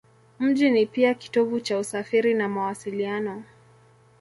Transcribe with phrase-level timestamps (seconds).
[0.39, 3.43] Mji ni pia kitovu cha usafiri na mawasiliano.